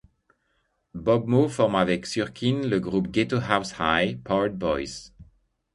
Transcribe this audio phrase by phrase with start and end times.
[0.95, 5.13] Bobmo forme avec Surkin le groupe Ghetto House High Powered Boys.